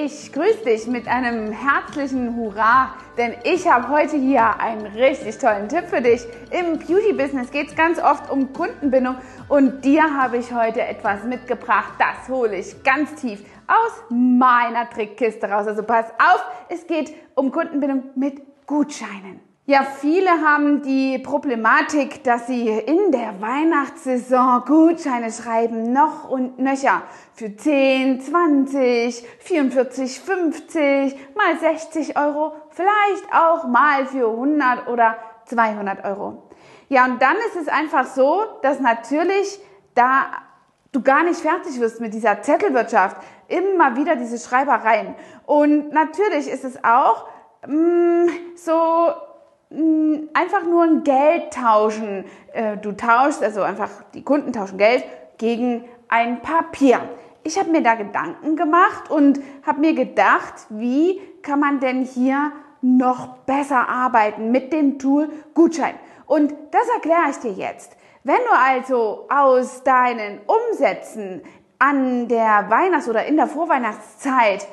Ich 0.00 0.32
grüße 0.32 0.64
dich 0.64 0.86
mit 0.86 1.08
einem 1.08 1.50
herzlichen 1.50 2.36
Hurra, 2.36 2.94
denn 3.16 3.34
ich 3.42 3.68
habe 3.68 3.88
heute 3.88 4.16
hier 4.16 4.60
einen 4.60 4.86
richtig 4.86 5.38
tollen 5.38 5.68
Tipp 5.68 5.86
für 5.88 6.00
dich. 6.00 6.24
Im 6.52 6.78
Beauty-Business 6.78 7.50
geht 7.50 7.70
es 7.70 7.74
ganz 7.74 7.98
oft 7.98 8.30
um 8.30 8.52
Kundenbindung 8.52 9.16
und 9.48 9.84
dir 9.84 10.04
habe 10.04 10.36
ich 10.36 10.52
heute 10.52 10.82
etwas 10.82 11.24
mitgebracht, 11.24 11.94
das 11.98 12.28
hole 12.28 12.54
ich 12.54 12.80
ganz 12.84 13.12
tief 13.16 13.42
aus 13.66 14.04
meiner 14.08 14.88
Trickkiste 14.88 15.50
raus. 15.50 15.66
Also 15.66 15.82
pass 15.82 16.06
auf, 16.12 16.44
es 16.68 16.86
geht 16.86 17.12
um 17.34 17.50
Kundenbindung 17.50 18.04
mit 18.14 18.40
Gutscheinen. 18.68 19.47
Ja, 19.70 19.82
viele 19.82 20.30
haben 20.30 20.80
die 20.80 21.18
Problematik, 21.18 22.24
dass 22.24 22.46
sie 22.46 22.70
in 22.70 23.12
der 23.12 23.38
Weihnachtssaison 23.38 24.64
Gutscheine 24.64 25.30
schreiben, 25.30 25.92
noch 25.92 26.26
und 26.30 26.58
nöcher. 26.58 27.02
Für 27.34 27.54
10, 27.54 28.22
20, 28.22 29.22
44, 29.40 30.20
50, 30.20 31.16
mal 31.36 31.58
60 31.60 32.16
Euro, 32.16 32.54
vielleicht 32.70 33.30
auch 33.30 33.66
mal 33.66 34.06
für 34.06 34.30
100 34.30 34.88
oder 34.88 35.18
200 35.44 36.02
Euro. 36.02 36.44
Ja, 36.88 37.04
und 37.04 37.20
dann 37.20 37.36
ist 37.48 37.60
es 37.60 37.68
einfach 37.68 38.06
so, 38.06 38.46
dass 38.62 38.80
natürlich 38.80 39.60
da 39.94 40.28
du 40.92 41.02
gar 41.02 41.24
nicht 41.24 41.40
fertig 41.40 41.78
wirst 41.78 42.00
mit 42.00 42.14
dieser 42.14 42.40
Zettelwirtschaft. 42.40 43.18
Immer 43.48 43.96
wieder 43.96 44.16
diese 44.16 44.38
Schreibereien. 44.38 45.14
Und 45.44 45.92
natürlich 45.92 46.48
ist 46.48 46.64
es 46.64 46.82
auch 46.82 47.26
mh, 47.66 47.74
mm, 47.74 48.28
so 48.56 49.12
einfach 49.70 50.64
nur 50.64 50.84
ein 50.84 51.04
Geld 51.04 51.52
tauschen. 51.52 52.24
Äh, 52.52 52.76
du 52.78 52.92
tauschst, 52.92 53.42
also 53.42 53.62
einfach 53.62 53.90
die 54.14 54.22
Kunden 54.22 54.52
tauschen 54.52 54.78
Geld 54.78 55.04
gegen 55.36 55.84
ein 56.08 56.40
Papier. 56.42 57.00
Ich 57.44 57.58
habe 57.58 57.70
mir 57.70 57.82
da 57.82 57.94
Gedanken 57.94 58.56
gemacht 58.56 59.10
und 59.10 59.40
habe 59.66 59.80
mir 59.80 59.94
gedacht, 59.94 60.54
wie 60.70 61.20
kann 61.42 61.60
man 61.60 61.80
denn 61.80 62.02
hier 62.02 62.52
noch 62.80 63.38
besser 63.38 63.88
arbeiten 63.88 64.50
mit 64.50 64.72
dem 64.72 64.98
Tool 64.98 65.28
Gutschein. 65.54 65.94
Und 66.26 66.52
das 66.70 66.88
erkläre 66.94 67.30
ich 67.30 67.38
dir 67.38 67.52
jetzt. 67.52 67.96
Wenn 68.24 68.36
du 68.36 68.54
also 68.54 69.26
aus 69.30 69.82
deinen 69.82 70.40
Umsätzen 70.46 71.42
an 71.78 72.28
der 72.28 72.66
Weihnachts- 72.68 73.08
oder 73.08 73.24
in 73.26 73.36
der 73.36 73.46
Vorweihnachtszeit 73.46 74.66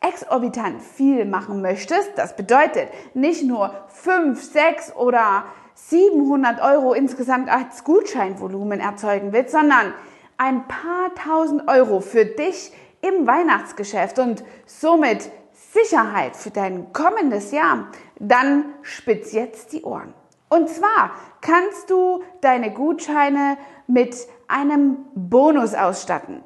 exorbitant 0.00 0.82
viel 0.82 1.24
machen 1.24 1.60
möchtest, 1.60 2.10
das 2.16 2.34
bedeutet 2.36 2.88
nicht 3.14 3.44
nur 3.44 3.74
5, 3.88 4.42
6 4.42 4.96
oder 4.96 5.44
700 5.74 6.60
Euro 6.62 6.92
insgesamt 6.92 7.50
als 7.50 7.84
Gutscheinvolumen 7.84 8.80
erzeugen 8.80 9.32
willst, 9.32 9.52
sondern 9.52 9.92
ein 10.36 10.66
paar 10.68 11.14
tausend 11.14 11.68
Euro 11.68 12.00
für 12.00 12.24
dich 12.24 12.72
im 13.02 13.26
Weihnachtsgeschäft 13.26 14.18
und 14.18 14.42
somit 14.66 15.30
Sicherheit 15.52 16.36
für 16.36 16.50
dein 16.50 16.92
kommendes 16.92 17.52
Jahr, 17.52 17.88
dann 18.18 18.64
spitz 18.82 19.32
jetzt 19.32 19.72
die 19.72 19.82
Ohren. 19.82 20.14
Und 20.48 20.68
zwar 20.68 21.12
kannst 21.40 21.90
du 21.90 22.22
deine 22.40 22.72
Gutscheine 22.72 23.56
mit 23.86 24.16
einem 24.48 24.98
Bonus 25.14 25.74
ausstatten. 25.74 26.42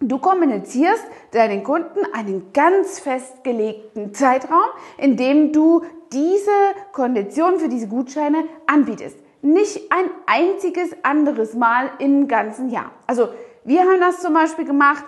Du 0.00 0.18
kommunizierst 0.18 1.06
deinen 1.30 1.64
Kunden 1.64 2.00
einen 2.12 2.52
ganz 2.52 2.98
festgelegten 2.98 4.12
Zeitraum, 4.12 4.68
in 4.98 5.16
dem 5.16 5.54
du 5.54 5.84
diese 6.12 6.50
Konditionen 6.92 7.58
für 7.58 7.70
diese 7.70 7.88
Gutscheine 7.88 8.44
anbietest. 8.66 9.16
Nicht 9.40 9.90
ein 9.90 10.10
einziges 10.26 10.90
anderes 11.02 11.54
Mal 11.54 11.88
im 11.98 12.28
ganzen 12.28 12.68
Jahr. 12.68 12.90
Also 13.06 13.30
wir 13.64 13.80
haben 13.80 13.98
das 13.98 14.20
zum 14.20 14.34
Beispiel 14.34 14.66
gemacht, 14.66 15.04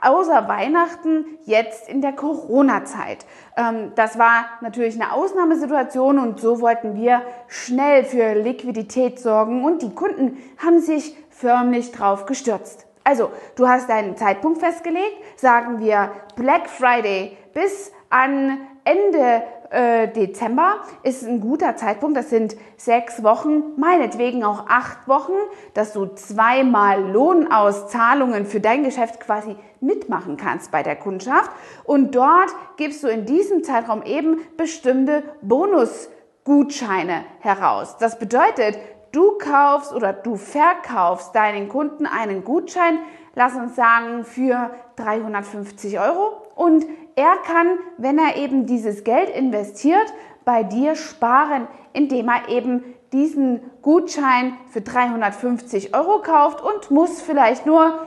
außer 0.00 0.46
Weihnachten 0.46 1.24
jetzt 1.44 1.88
in 1.88 2.00
der 2.00 2.12
Corona-Zeit. 2.12 3.26
Ähm, 3.56 3.90
das 3.96 4.16
war 4.16 4.44
natürlich 4.60 4.94
eine 4.94 5.12
Ausnahmesituation 5.12 6.20
und 6.20 6.38
so 6.38 6.60
wollten 6.60 6.94
wir 6.94 7.22
schnell 7.48 8.04
für 8.04 8.34
Liquidität 8.34 9.18
sorgen 9.18 9.64
und 9.64 9.82
die 9.82 9.92
Kunden 9.92 10.38
haben 10.58 10.80
sich 10.80 11.16
förmlich 11.30 11.90
drauf 11.90 12.26
gestürzt. 12.26 12.86
Also, 13.10 13.32
du 13.56 13.66
hast 13.66 13.90
deinen 13.90 14.16
Zeitpunkt 14.16 14.60
festgelegt, 14.60 15.16
sagen 15.34 15.80
wir 15.80 16.12
Black 16.36 16.70
Friday 16.70 17.36
bis 17.52 17.90
an 18.08 18.60
Ende 18.84 19.42
äh, 19.70 20.06
Dezember 20.06 20.76
ist 21.02 21.26
ein 21.26 21.40
guter 21.40 21.74
Zeitpunkt. 21.74 22.16
Das 22.16 22.30
sind 22.30 22.54
sechs 22.76 23.24
Wochen, 23.24 23.64
meinetwegen 23.76 24.44
auch 24.44 24.68
acht 24.68 25.08
Wochen, 25.08 25.32
dass 25.74 25.92
du 25.92 26.06
zweimal 26.06 27.02
Lohnauszahlungen 27.02 28.46
für 28.46 28.60
dein 28.60 28.84
Geschäft 28.84 29.18
quasi 29.18 29.56
mitmachen 29.80 30.36
kannst 30.36 30.70
bei 30.70 30.84
der 30.84 30.94
Kundschaft. 30.94 31.50
Und 31.82 32.14
dort 32.14 32.54
gibst 32.76 33.02
du 33.02 33.08
in 33.08 33.24
diesem 33.24 33.64
Zeitraum 33.64 34.04
eben 34.04 34.38
bestimmte 34.56 35.24
Bonusgutscheine 35.42 37.24
heraus. 37.40 37.96
Das 37.98 38.20
bedeutet, 38.20 38.78
du 39.12 39.38
kaufst 39.38 39.92
oder 39.92 40.12
du 40.12 40.36
verkaufst 40.36 41.34
deinen 41.34 41.68
Kunden 41.68 42.06
einen 42.06 42.44
Gutschein, 42.44 42.98
lass 43.34 43.54
uns 43.54 43.76
sagen, 43.76 44.24
für 44.24 44.70
350 44.96 45.98
Euro. 45.98 46.42
Und 46.54 46.86
er 47.16 47.36
kann, 47.44 47.78
wenn 47.98 48.18
er 48.18 48.36
eben 48.36 48.66
dieses 48.66 49.04
Geld 49.04 49.30
investiert, 49.30 50.12
bei 50.44 50.62
dir 50.62 50.94
sparen, 50.94 51.68
indem 51.92 52.28
er 52.28 52.48
eben 52.48 52.82
diesen 53.12 53.60
Gutschein 53.82 54.56
für 54.68 54.80
350 54.80 55.94
Euro 55.94 56.22
kauft 56.22 56.62
und 56.62 56.90
muss 56.90 57.20
vielleicht 57.20 57.66
nur 57.66 58.06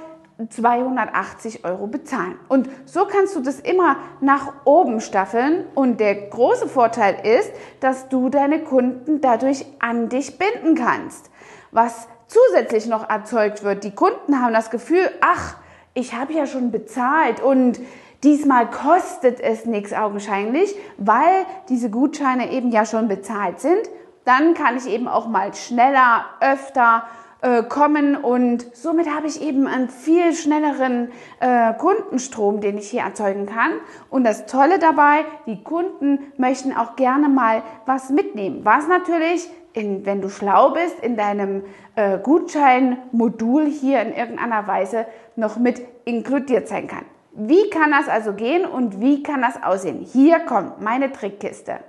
280 0.49 1.63
Euro 1.63 1.87
bezahlen. 1.87 2.39
Und 2.47 2.69
so 2.85 3.05
kannst 3.05 3.35
du 3.35 3.41
das 3.41 3.59
immer 3.59 3.97
nach 4.19 4.53
oben 4.65 4.99
staffeln. 4.99 5.65
Und 5.75 5.99
der 5.99 6.15
große 6.15 6.67
Vorteil 6.67 7.17
ist, 7.25 7.51
dass 7.79 8.09
du 8.09 8.29
deine 8.29 8.59
Kunden 8.59 9.21
dadurch 9.21 9.65
an 9.79 10.09
dich 10.09 10.37
binden 10.37 10.75
kannst. 10.75 11.29
Was 11.71 12.07
zusätzlich 12.27 12.87
noch 12.87 13.09
erzeugt 13.09 13.63
wird, 13.63 13.83
die 13.83 13.93
Kunden 13.93 14.41
haben 14.41 14.53
das 14.53 14.69
Gefühl, 14.69 15.09
ach, 15.21 15.55
ich 15.93 16.13
habe 16.13 16.33
ja 16.33 16.47
schon 16.47 16.71
bezahlt 16.71 17.39
und 17.39 17.79
diesmal 18.23 18.69
kostet 18.69 19.39
es 19.39 19.65
nichts 19.65 19.93
augenscheinlich, 19.93 20.75
weil 20.97 21.45
diese 21.69 21.89
Gutscheine 21.89 22.51
eben 22.51 22.71
ja 22.71 22.85
schon 22.85 23.07
bezahlt 23.07 23.59
sind. 23.59 23.81
Dann 24.25 24.53
kann 24.53 24.77
ich 24.77 24.87
eben 24.87 25.07
auch 25.07 25.27
mal 25.27 25.53
schneller, 25.53 26.25
öfter 26.39 27.03
äh, 27.43 27.61
kommen 27.63 28.15
und 28.15 28.65
somit 28.73 29.13
habe 29.13 29.27
ich 29.27 29.41
eben 29.41 29.67
einen 29.67 29.89
viel 29.89 30.33
schnelleren 30.33 31.11
äh, 31.41 31.73
Kundenstrom, 31.73 32.61
den 32.61 32.77
ich 32.77 32.89
hier 32.89 33.01
erzeugen 33.01 33.45
kann. 33.45 33.71
Und 34.09 34.23
das 34.23 34.45
Tolle 34.45 34.79
dabei, 34.79 35.25
die 35.45 35.61
Kunden 35.61 36.19
möchten 36.37 36.73
auch 36.73 36.95
gerne 36.95 37.27
mal 37.27 37.61
was 37.85 38.09
mitnehmen, 38.09 38.61
was 38.63 38.87
natürlich 38.87 39.49
in, 39.73 40.05
wenn 40.05 40.21
du 40.21 40.29
schlau 40.29 40.69
bist, 40.69 40.99
in 41.01 41.17
deinem 41.17 41.63
äh, 41.95 42.17
Gutscheinmodul 42.17 43.65
hier 43.65 44.01
in 44.01 44.13
irgendeiner 44.13 44.65
Weise 44.65 45.05
noch 45.35 45.57
mit 45.57 45.81
inkludiert 46.05 46.69
sein 46.69 46.87
kann. 46.87 47.03
Wie 47.33 47.69
kann 47.69 47.91
das 47.91 48.07
also 48.07 48.31
gehen 48.31 48.65
und 48.65 49.01
wie 49.01 49.21
kann 49.21 49.41
das 49.41 49.61
aussehen? 49.61 49.99
Hier 49.99 50.39
kommt 50.39 50.79
meine 50.81 51.11
Trickkiste. 51.11 51.79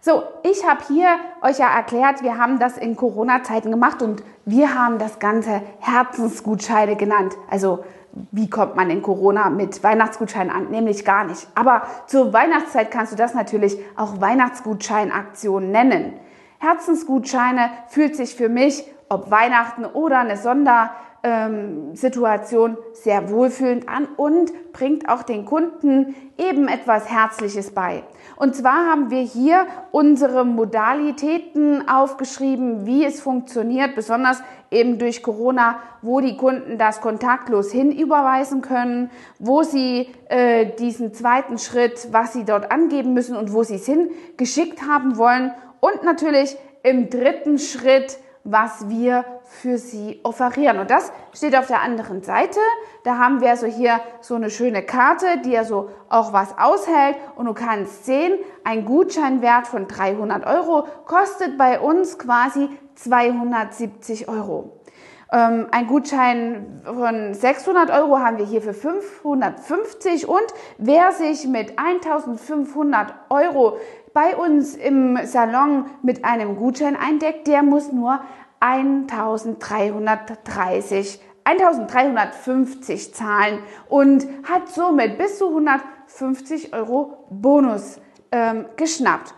So, 0.00 0.22
ich 0.44 0.64
habe 0.64 0.80
hier 0.86 1.08
euch 1.42 1.58
ja 1.58 1.74
erklärt, 1.74 2.22
wir 2.22 2.38
haben 2.38 2.60
das 2.60 2.78
in 2.78 2.94
Corona-Zeiten 2.94 3.72
gemacht 3.72 4.00
und 4.00 4.22
wir 4.44 4.74
haben 4.74 4.98
das 4.98 5.18
Ganze 5.18 5.60
Herzensgutscheine 5.80 6.94
genannt. 6.94 7.34
Also, 7.50 7.84
wie 8.30 8.48
kommt 8.48 8.76
man 8.76 8.90
in 8.90 9.02
Corona 9.02 9.50
mit 9.50 9.82
Weihnachtsgutscheinen 9.82 10.54
an? 10.54 10.70
Nämlich 10.70 11.04
gar 11.04 11.24
nicht. 11.24 11.48
Aber 11.56 11.82
zur 12.06 12.32
Weihnachtszeit 12.32 12.92
kannst 12.92 13.12
du 13.12 13.16
das 13.16 13.34
natürlich 13.34 13.76
auch 13.96 14.20
Weihnachtsgutscheinaktion 14.20 15.72
nennen. 15.72 16.14
Herzensgutscheine 16.58 17.70
fühlt 17.88 18.14
sich 18.14 18.36
für 18.36 18.48
mich, 18.48 18.84
ob 19.08 19.32
Weihnachten 19.32 19.84
oder 19.84 20.20
eine 20.20 20.36
Sonder 20.36 20.90
ähm, 21.22 21.94
Situation 21.96 22.76
sehr 22.92 23.30
wohlfühlend 23.30 23.88
an 23.88 24.06
und 24.16 24.52
bringt 24.72 25.08
auch 25.08 25.22
den 25.22 25.44
Kunden 25.44 26.14
eben 26.36 26.68
etwas 26.68 27.10
Herzliches 27.10 27.72
bei. 27.72 28.04
Und 28.36 28.54
zwar 28.54 28.86
haben 28.86 29.10
wir 29.10 29.22
hier 29.22 29.66
unsere 29.90 30.44
Modalitäten 30.44 31.88
aufgeschrieben, 31.88 32.86
wie 32.86 33.04
es 33.04 33.20
funktioniert, 33.20 33.96
besonders 33.96 34.42
eben 34.70 34.98
durch 34.98 35.22
Corona, 35.22 35.78
wo 36.02 36.20
die 36.20 36.36
Kunden 36.36 36.78
das 36.78 37.00
kontaktlos 37.00 37.72
hinüberweisen 37.72 38.62
können, 38.62 39.10
wo 39.38 39.62
sie 39.62 40.08
äh, 40.28 40.66
diesen 40.78 41.12
zweiten 41.12 41.58
Schritt, 41.58 42.08
was 42.12 42.32
sie 42.32 42.44
dort 42.44 42.70
angeben 42.70 43.14
müssen 43.14 43.36
und 43.36 43.52
wo 43.52 43.64
sie 43.64 43.76
es 43.76 43.86
hingeschickt 43.86 44.82
haben 44.82 45.16
wollen 45.16 45.52
und 45.80 46.04
natürlich 46.04 46.56
im 46.82 47.10
dritten 47.10 47.58
Schritt 47.58 48.18
was 48.50 48.88
wir 48.88 49.24
für 49.42 49.78
sie 49.78 50.20
offerieren. 50.22 50.78
Und 50.78 50.90
das 50.90 51.12
steht 51.32 51.56
auf 51.56 51.66
der 51.66 51.82
anderen 51.82 52.22
Seite. 52.22 52.60
Da 53.04 53.18
haben 53.18 53.40
wir 53.40 53.56
so 53.56 53.66
hier 53.66 54.00
so 54.20 54.34
eine 54.34 54.50
schöne 54.50 54.82
Karte, 54.82 55.26
die 55.44 55.50
ja 55.50 55.64
so 55.64 55.90
auch 56.08 56.32
was 56.32 56.56
aushält. 56.58 57.16
Und 57.36 57.46
du 57.46 57.54
kannst 57.54 58.06
sehen, 58.06 58.38
ein 58.64 58.84
Gutscheinwert 58.84 59.66
von 59.66 59.86
300 59.86 60.46
Euro 60.46 60.86
kostet 61.04 61.58
bei 61.58 61.80
uns 61.80 62.18
quasi 62.18 62.68
270 62.94 64.28
Euro. 64.28 64.78
Ähm, 65.30 65.66
ein 65.72 65.86
Gutschein 65.86 66.80
von 66.84 67.34
600 67.34 67.90
Euro 67.90 68.18
haben 68.18 68.38
wir 68.38 68.46
hier 68.46 68.62
für 68.62 68.72
550 68.72 70.26
und 70.26 70.46
wer 70.78 71.12
sich 71.12 71.46
mit 71.46 71.78
1500 71.78 73.14
Euro 73.28 73.76
bei 74.12 74.36
uns 74.36 74.74
im 74.74 75.18
Salon 75.24 75.86
mit 76.02 76.24
einem 76.24 76.56
Gutschein 76.56 76.96
eindeckt, 76.96 77.46
der 77.46 77.62
muss 77.62 77.92
nur 77.92 78.20
1330 78.60 81.20
1350 81.48 83.14
zahlen 83.14 83.60
und 83.88 84.26
hat 84.44 84.68
somit 84.68 85.16
bis 85.16 85.38
zu 85.38 85.48
150 85.48 86.74
Euro 86.74 87.26
Bonus 87.30 88.00
ähm, 88.30 88.66
geschnappt. 88.76 89.34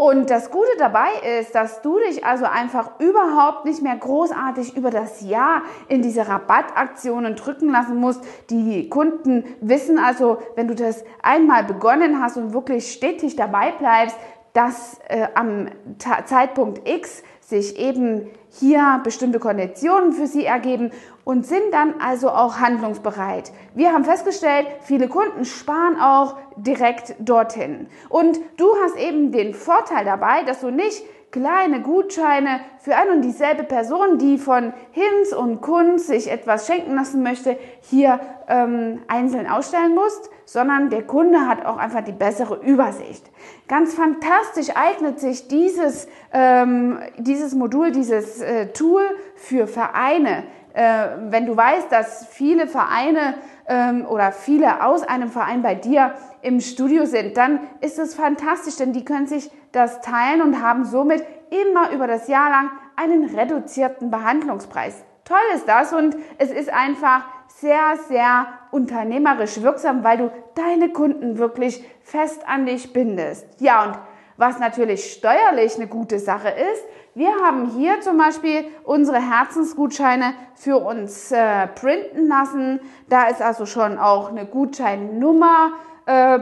Und 0.00 0.30
das 0.30 0.50
Gute 0.50 0.70
dabei 0.78 1.10
ist, 1.40 1.54
dass 1.54 1.82
du 1.82 1.98
dich 1.98 2.24
also 2.24 2.46
einfach 2.46 2.98
überhaupt 3.00 3.66
nicht 3.66 3.82
mehr 3.82 3.96
großartig 3.96 4.74
über 4.74 4.90
das 4.90 5.20
Jahr 5.20 5.60
in 5.88 6.00
diese 6.00 6.26
Rabattaktionen 6.26 7.36
drücken 7.36 7.68
lassen 7.70 7.96
musst. 7.96 8.24
Die 8.48 8.88
Kunden 8.88 9.44
wissen 9.60 9.98
also, 9.98 10.38
wenn 10.56 10.68
du 10.68 10.74
das 10.74 11.04
einmal 11.22 11.64
begonnen 11.64 12.18
hast 12.18 12.38
und 12.38 12.54
wirklich 12.54 12.90
stetig 12.90 13.36
dabei 13.36 13.72
bleibst, 13.72 14.16
dass 14.54 14.98
äh, 15.08 15.28
am 15.34 15.68
Ta 15.98 16.24
Zeitpunkt 16.24 16.88
X 16.88 17.22
sich 17.40 17.78
eben 17.78 18.30
hier 18.50 19.00
bestimmte 19.04 19.38
Konditionen 19.38 20.12
für 20.12 20.26
sie 20.26 20.44
ergeben 20.44 20.90
und 21.24 21.46
sind 21.46 21.72
dann 21.72 21.94
also 22.00 22.30
auch 22.30 22.58
handlungsbereit. 22.58 23.52
Wir 23.74 23.92
haben 23.92 24.04
festgestellt, 24.04 24.66
viele 24.82 25.08
Kunden 25.08 25.44
sparen 25.44 26.00
auch 26.00 26.36
direkt 26.56 27.14
dorthin. 27.20 27.86
Und 28.08 28.38
du 28.56 28.66
hast 28.82 28.96
eben 28.96 29.30
den 29.30 29.54
Vorteil 29.54 30.04
dabei, 30.04 30.42
dass 30.42 30.60
du 30.60 30.70
nicht 30.70 31.02
kleine 31.30 31.80
Gutscheine 31.80 32.60
für 32.78 32.96
ein 32.96 33.08
und 33.10 33.22
dieselbe 33.22 33.62
Person, 33.62 34.18
die 34.18 34.38
von 34.38 34.72
Hinz 34.90 35.32
und 35.32 35.60
Kunz 35.60 36.08
sich 36.08 36.30
etwas 36.30 36.66
schenken 36.66 36.94
lassen 36.94 37.22
möchte, 37.22 37.56
hier 37.82 38.20
ähm, 38.48 39.00
einzeln 39.06 39.46
ausstellen 39.46 39.94
musst, 39.94 40.30
sondern 40.44 40.90
der 40.90 41.02
Kunde 41.02 41.46
hat 41.46 41.64
auch 41.64 41.76
einfach 41.76 42.02
die 42.02 42.12
bessere 42.12 42.56
Übersicht. 42.56 43.30
Ganz 43.68 43.94
fantastisch 43.94 44.74
eignet 44.74 45.20
sich 45.20 45.46
dieses, 45.46 46.08
ähm, 46.32 46.98
dieses 47.18 47.54
Modul, 47.54 47.92
dieses 47.92 48.40
äh, 48.40 48.72
Tool 48.72 49.02
für 49.36 49.68
Vereine. 49.68 50.44
Äh, 50.72 51.08
wenn 51.28 51.46
du 51.46 51.56
weißt, 51.56 51.90
dass 51.90 52.26
viele 52.26 52.66
Vereine 52.66 53.34
ähm, 53.66 54.06
oder 54.06 54.32
viele 54.32 54.84
aus 54.84 55.02
einem 55.02 55.30
Verein 55.30 55.62
bei 55.62 55.74
dir 55.74 56.14
im 56.42 56.60
Studio 56.60 57.06
sind, 57.06 57.36
dann 57.36 57.60
ist 57.80 57.98
es 57.98 58.14
fantastisch, 58.14 58.76
denn 58.76 58.92
die 58.92 59.04
können 59.04 59.26
sich 59.26 59.50
das 59.72 60.00
teilen 60.00 60.42
und 60.42 60.62
haben 60.62 60.84
somit 60.84 61.24
immer 61.50 61.90
über 61.92 62.06
das 62.06 62.28
Jahr 62.28 62.50
lang 62.50 62.70
einen 62.96 63.24
reduzierten 63.34 64.10
Behandlungspreis. 64.10 65.04
Toll 65.24 65.38
ist 65.54 65.68
das 65.68 65.92
und 65.92 66.16
es 66.38 66.50
ist 66.50 66.72
einfach 66.72 67.24
sehr, 67.48 67.96
sehr 68.08 68.46
unternehmerisch 68.70 69.60
wirksam, 69.62 70.02
weil 70.02 70.18
du 70.18 70.32
deine 70.54 70.90
Kunden 70.92 71.38
wirklich 71.38 71.84
fest 72.02 72.42
an 72.46 72.66
dich 72.66 72.92
bindest. 72.92 73.46
Ja, 73.60 73.84
und 73.84 73.98
was 74.36 74.58
natürlich 74.58 75.12
steuerlich 75.12 75.76
eine 75.76 75.86
gute 75.86 76.18
Sache 76.18 76.48
ist, 76.48 76.84
wir 77.14 77.30
haben 77.44 77.70
hier 77.76 78.00
zum 78.00 78.18
Beispiel 78.18 78.64
unsere 78.84 79.18
Herzensgutscheine 79.18 80.34
für 80.54 80.76
uns 80.76 81.32
äh, 81.32 81.66
printen 81.66 82.28
lassen. 82.28 82.80
Da 83.08 83.28
ist 83.28 83.42
also 83.42 83.66
schon 83.66 83.98
auch 83.98 84.30
eine 84.30 84.46
Gutscheinnummer 84.46 85.72
äh, 86.06 86.38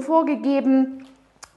vorgegeben. 0.00 1.06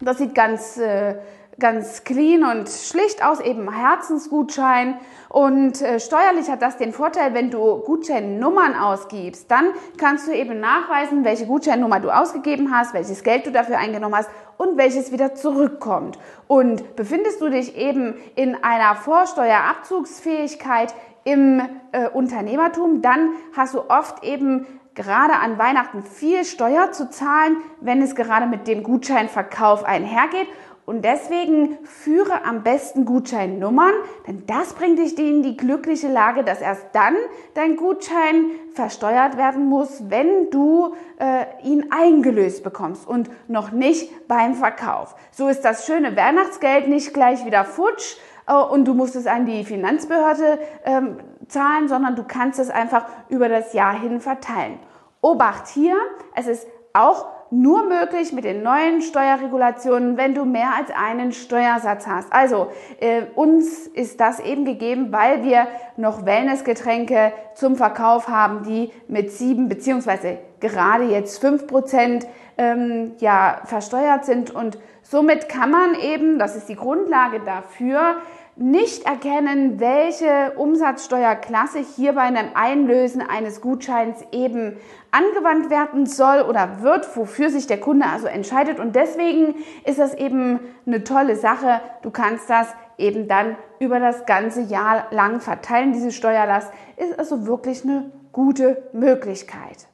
Das 0.02 0.18
sieht 0.18 0.34
ganz, 0.34 0.78
äh, 0.78 1.16
ganz 1.60 2.04
clean 2.04 2.44
und 2.44 2.70
schlicht 2.70 3.24
aus, 3.24 3.40
eben 3.40 3.72
Herzensgutschein. 3.72 4.98
Und 5.30 5.82
äh, 5.82 6.00
steuerlich 6.00 6.50
hat 6.50 6.62
das 6.62 6.78
den 6.78 6.94
Vorteil, 6.94 7.34
wenn 7.34 7.52
du 7.52 7.80
Gutscheinnummern 7.80 8.76
ausgibst, 8.76 9.52
dann 9.52 9.68
kannst 9.98 10.28
du 10.28 10.32
eben 10.32 10.60
nachweisen, 10.60 11.24
welche 11.24 11.46
Gutscheinnummer 11.46 12.00
du 12.00 12.10
ausgegeben 12.10 12.74
hast, 12.74 12.94
welches 12.94 13.24
Geld 13.24 13.46
du 13.46 13.52
dafür 13.52 13.78
eingenommen 13.78 14.16
hast 14.16 14.30
und 14.58 14.78
welches 14.78 15.12
wieder 15.12 15.36
zurückkommt. 15.36 16.18
Und 16.48 16.96
befindest 16.96 17.42
du 17.42 17.50
dich 17.50 17.76
eben 17.78 18.16
in 18.36 18.56
einer 18.64 18.96
Vorsteuerabzugsfähigkeit 18.96 20.94
im 21.24 21.62
äh, 21.92 22.08
Unternehmertum, 22.10 23.02
dann 23.02 23.34
hast 23.56 23.76
du 23.76 23.82
oft 23.90 24.24
eben 24.24 24.66
gerade 24.96 25.34
an 25.34 25.58
Weihnachten 25.58 26.04
viel 26.04 26.44
Steuer 26.44 26.92
zu 26.92 27.10
zahlen, 27.10 27.58
wenn 27.80 28.02
es 28.02 28.16
gerade 28.16 28.48
mit 28.48 28.68
dem 28.68 28.84
Gutscheinverkauf 28.84 29.84
einhergeht. 29.84 30.48
Und 30.90 31.06
deswegen 31.06 31.78
führe 31.84 32.44
am 32.46 32.64
besten 32.64 33.06
Gutscheinnummern, 33.06 33.94
denn 34.26 34.48
das 34.48 34.74
bringt 34.74 34.98
dich 34.98 35.16
in 35.20 35.44
die 35.44 35.56
glückliche 35.56 36.08
Lage, 36.08 36.44
dass 36.44 36.62
erst 36.62 36.84
dann 36.94 37.16
dein 37.54 37.76
Gutschein 37.76 38.46
versteuert 38.74 39.38
werden 39.38 39.68
muss, 39.68 40.10
wenn 40.10 40.50
du 40.50 40.96
äh, 41.20 41.46
ihn 41.64 41.92
eingelöst 41.92 42.64
bekommst 42.64 43.08
und 43.08 43.30
noch 43.48 43.70
nicht 43.72 44.28
beim 44.28 44.56
Verkauf. 44.56 45.14
So 45.30 45.48
ist 45.48 45.62
das 45.62 45.86
schöne 45.86 46.18
Weihnachtsgeld 46.18 46.88
nicht 46.88 47.14
gleich 47.14 47.46
wieder 47.46 47.66
futsch 47.66 48.18
äh, 48.48 48.56
und 48.56 48.86
du 48.86 48.96
musst 48.96 49.16
es 49.16 49.28
an 49.28 49.46
die 49.46 49.66
Finanzbehörde 49.66 50.58
ähm, 50.86 51.18
zahlen, 51.48 51.88
sondern 51.88 52.16
du 52.16 52.24
kannst 52.24 52.58
es 52.58 52.72
einfach 52.72 53.06
über 53.30 53.48
das 53.48 53.74
Jahr 53.74 53.94
hin 53.94 54.22
verteilen. 54.22 54.80
Obacht 55.22 55.68
hier, 55.68 55.96
es 56.34 56.48
ist 56.48 56.66
auch 56.94 57.28
nur 57.52 57.88
möglich 57.88 58.32
mit 58.32 58.44
den 58.44 58.62
neuen 58.62 59.02
Steuerregulationen, 59.02 60.18
wenn 60.18 60.36
du 60.36 60.46
mehr 60.46 60.76
als 60.78 60.92
einen 60.92 61.32
Steuersatz 61.32 62.06
hast. 62.08 62.32
Also 62.32 62.68
äh, 63.00 63.24
uns 63.36 63.88
ist 63.88 64.20
das 64.20 64.40
eben 64.40 64.66
gegeben, 64.66 65.12
weil 65.12 65.44
wir 65.44 65.68
noch 65.98 66.26
Wellnessgetränke 66.26 67.34
zum 67.56 67.76
Verkauf 67.76 68.28
haben, 68.28 68.64
die 68.64 68.92
mit 69.08 69.32
sieben 69.32 69.68
beziehungsweise 69.68 70.38
gerade 70.60 71.06
jetzt 71.06 71.40
fünf 71.40 71.68
Prozent 71.68 72.28
ähm, 72.58 73.14
ja 73.20 73.62
versteuert 73.66 74.26
sind 74.26 74.52
und 74.52 74.78
somit 75.02 75.50
kann 75.50 75.72
man 75.72 75.96
eben, 75.96 76.38
das 76.38 76.56
ist 76.56 76.70
die 76.70 76.76
Grundlage 76.76 77.40
dafür, 77.40 78.18
nicht 78.60 79.06
erkennen, 79.06 79.80
welche 79.80 80.52
Umsatzsteuerklasse 80.58 81.80
hier 81.80 82.14
bei 82.14 82.22
einem 82.22 82.50
Einlösen 82.56 83.22
eines 83.22 83.62
Gutscheins 83.62 84.20
eben 84.34 84.76
angewandt 85.12 85.70
werden 85.70 86.06
soll 86.06 86.42
oder 86.42 86.82
wird, 86.82 87.16
wofür 87.16 87.50
sich 87.50 87.68
der 87.68 87.80
Kunde 87.80 88.06
also 88.06 88.28
entscheidet. 88.28 88.80
Und 88.80 88.96
deswegen 88.96 89.56
ist 89.86 89.98
das 89.98 90.14
eben 90.14 90.60
eine 90.86 91.06
tolle 91.06 91.38
Sache. 91.38 91.80
Du 92.02 92.12
kannst 92.12 92.50
das 92.50 92.68
eben 92.98 93.30
dann 93.30 93.56
über 93.80 94.00
das 94.00 94.26
ganze 94.26 94.62
Jahr 94.62 95.08
lang 95.12 95.40
verteilen. 95.40 95.94
Diese 95.94 96.12
Steuerlast 96.12 96.72
ist 96.98 97.18
also 97.18 97.48
wirklich 97.48 97.84
eine 97.86 98.12
gute 98.34 98.90
Möglichkeit. 98.92 99.88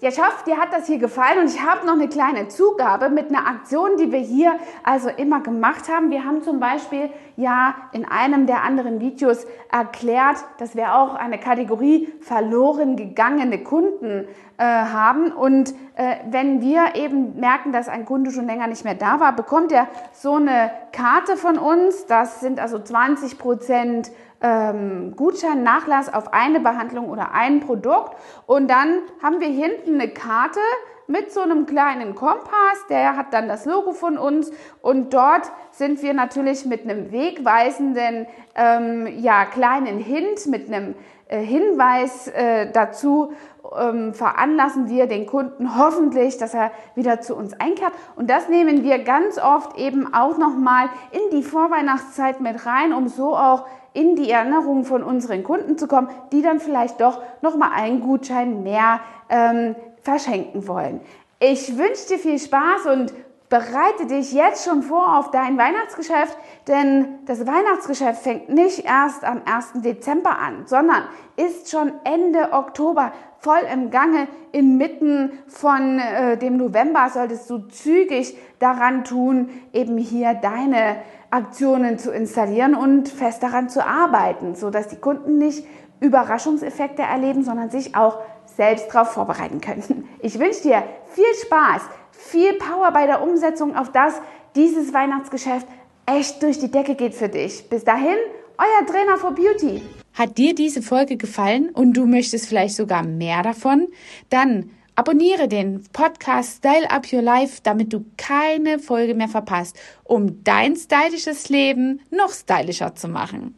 Ja, 0.00 0.08
ich 0.08 0.18
hoffe, 0.18 0.44
dir 0.44 0.58
hat 0.58 0.72
das 0.72 0.88
hier 0.88 0.98
gefallen 0.98 1.38
und 1.38 1.46
ich 1.46 1.62
habe 1.62 1.86
noch 1.86 1.92
eine 1.92 2.08
kleine 2.08 2.48
Zugabe 2.48 3.10
mit 3.10 3.28
einer 3.28 3.46
Aktion, 3.46 3.96
die 3.96 4.10
wir 4.10 4.18
hier 4.18 4.58
also 4.82 5.08
immer 5.08 5.40
gemacht 5.40 5.88
haben. 5.88 6.10
Wir 6.10 6.24
haben 6.24 6.42
zum 6.42 6.58
Beispiel 6.58 7.10
ja 7.36 7.76
in 7.92 8.04
einem 8.04 8.46
der 8.46 8.64
anderen 8.64 9.00
Videos 9.00 9.46
erklärt, 9.70 10.38
dass 10.58 10.74
wir 10.74 10.96
auch 10.96 11.14
eine 11.14 11.38
Kategorie 11.38 12.12
verloren 12.20 12.96
gegangene 12.96 13.62
Kunden 13.62 14.26
äh, 14.58 14.64
haben. 14.64 15.30
Und 15.30 15.70
äh, 15.94 16.16
wenn 16.28 16.60
wir 16.60 16.96
eben 16.96 17.38
merken, 17.38 17.70
dass 17.70 17.88
ein 17.88 18.04
Kunde 18.04 18.32
schon 18.32 18.46
länger 18.46 18.66
nicht 18.66 18.84
mehr 18.84 18.96
da 18.96 19.20
war, 19.20 19.34
bekommt 19.34 19.70
er 19.70 19.86
so 20.12 20.34
eine 20.34 20.72
Karte 20.90 21.36
von 21.36 21.56
uns. 21.56 22.06
Das 22.06 22.40
sind 22.40 22.58
also 22.58 22.80
20 22.80 23.38
Prozent 23.38 24.10
ähm, 24.44 25.14
Gutscheinnachlass 25.16 26.12
auf 26.12 26.34
eine 26.34 26.60
Behandlung 26.60 27.08
oder 27.08 27.32
ein 27.32 27.60
Produkt. 27.60 28.14
Und 28.46 28.68
dann 28.68 29.00
haben 29.22 29.40
wir 29.40 29.48
hinten 29.48 29.94
eine 29.94 30.10
Karte 30.10 30.60
mit 31.06 31.32
so 31.32 31.40
einem 31.40 31.66
kleinen 31.66 32.14
Kompass, 32.14 32.86
der 32.88 33.16
hat 33.16 33.32
dann 33.32 33.48
das 33.48 33.66
Logo 33.66 33.92
von 33.92 34.16
uns 34.16 34.50
und 34.80 35.12
dort 35.12 35.52
sind 35.70 36.02
wir 36.02 36.14
natürlich 36.14 36.64
mit 36.64 36.84
einem 36.84 37.12
wegweisenden 37.12 38.26
ähm, 38.54 39.06
ja, 39.18 39.44
kleinen 39.44 39.98
Hint, 39.98 40.46
mit 40.46 40.72
einem 40.72 40.94
äh, 41.28 41.40
Hinweis 41.40 42.28
äh, 42.28 42.70
dazu 42.72 43.34
ähm, 43.78 44.14
veranlassen 44.14 44.88
wir 44.88 45.06
den 45.06 45.26
Kunden 45.26 45.78
hoffentlich, 45.78 46.38
dass 46.38 46.54
er 46.54 46.70
wieder 46.94 47.20
zu 47.20 47.34
uns 47.34 47.58
einkehrt. 47.58 47.92
Und 48.16 48.30
das 48.30 48.48
nehmen 48.48 48.82
wir 48.82 48.98
ganz 48.98 49.38
oft 49.38 49.78
eben 49.78 50.12
auch 50.12 50.38
nochmal 50.38 50.88
in 51.12 51.36
die 51.36 51.42
Vorweihnachtszeit 51.42 52.40
mit 52.40 52.66
rein, 52.66 52.92
um 52.92 53.08
so 53.08 53.36
auch 53.36 53.66
in 53.92 54.16
die 54.16 54.30
Erinnerung 54.30 54.84
von 54.84 55.02
unseren 55.02 55.42
Kunden 55.44 55.78
zu 55.78 55.86
kommen, 55.86 56.08
die 56.32 56.42
dann 56.42 56.60
vielleicht 56.60 57.00
doch 57.00 57.22
nochmal 57.42 57.70
einen 57.74 58.00
Gutschein 58.00 58.62
mehr 58.62 59.00
ähm, 59.28 59.76
verschenken 60.02 60.66
wollen. 60.66 61.00
Ich 61.38 61.76
wünsche 61.76 62.08
dir 62.08 62.18
viel 62.18 62.38
Spaß 62.38 62.86
und 62.86 63.12
bereite 63.48 64.06
dich 64.06 64.32
jetzt 64.32 64.64
schon 64.64 64.82
vor 64.82 65.18
auf 65.18 65.30
dein 65.30 65.58
Weihnachtsgeschäft, 65.58 66.36
denn 66.66 67.18
das 67.26 67.46
Weihnachtsgeschäft 67.46 68.22
fängt 68.22 68.48
nicht 68.48 68.84
erst 68.84 69.24
am 69.24 69.42
1. 69.44 69.82
Dezember 69.82 70.38
an, 70.38 70.66
sondern 70.66 71.04
ist 71.36 71.70
schon 71.70 71.92
Ende 72.04 72.52
Oktober 72.52 73.12
voll 73.38 73.60
im 73.72 73.90
Gange. 73.90 74.28
Inmitten 74.52 75.32
von 75.46 75.98
äh, 75.98 76.38
dem 76.38 76.56
November 76.56 77.08
solltest 77.12 77.50
du 77.50 77.58
zügig 77.68 78.36
daran 78.58 79.04
tun, 79.04 79.50
eben 79.72 79.98
hier 79.98 80.34
deine 80.34 80.96
Aktionen 81.30 81.98
zu 81.98 82.12
installieren 82.12 82.74
und 82.74 83.08
fest 83.08 83.42
daran 83.42 83.68
zu 83.68 83.84
arbeiten, 83.84 84.54
so 84.54 84.70
dass 84.70 84.88
die 84.88 84.96
Kunden 84.96 85.38
nicht 85.38 85.66
Überraschungseffekte 86.00 87.02
erleben, 87.02 87.42
sondern 87.42 87.70
sich 87.70 87.96
auch 87.96 88.18
selbst 88.56 88.88
darauf 88.92 89.12
vorbereiten 89.12 89.60
können. 89.60 90.08
Ich 90.20 90.38
wünsche 90.38 90.62
dir 90.62 90.82
viel 91.12 91.34
Spaß, 91.44 91.82
viel 92.12 92.54
Power 92.54 92.90
bei 92.92 93.06
der 93.06 93.22
Umsetzung 93.22 93.76
auf 93.76 93.92
das 93.92 94.14
dieses 94.56 94.94
Weihnachtsgeschäft 94.94 95.66
echt 96.06 96.42
durch 96.42 96.58
die 96.58 96.70
Decke 96.70 96.94
geht 96.94 97.14
für 97.14 97.28
dich. 97.28 97.68
Bis 97.68 97.84
dahin, 97.84 98.16
euer 98.58 98.86
Trainer 98.86 99.18
for 99.18 99.32
Beauty. 99.34 99.82
Hat 100.14 100.38
dir 100.38 100.54
diese 100.54 100.80
Folge 100.80 101.16
gefallen 101.16 101.70
und 101.70 101.94
du 101.94 102.06
möchtest 102.06 102.48
vielleicht 102.48 102.76
sogar 102.76 103.04
mehr 103.04 103.42
davon? 103.42 103.88
Dann 104.30 104.70
abonniere 104.94 105.48
den 105.48 105.82
Podcast 105.92 106.58
Style 106.58 106.90
Up 106.90 107.12
Your 107.12 107.22
Life, 107.22 107.60
damit 107.62 107.92
du 107.92 108.04
keine 108.16 108.78
Folge 108.78 109.14
mehr 109.14 109.28
verpasst, 109.28 109.76
um 110.04 110.44
dein 110.44 110.76
stylisches 110.76 111.48
Leben 111.48 112.00
noch 112.10 112.32
stylischer 112.32 112.94
zu 112.94 113.08
machen. 113.08 113.56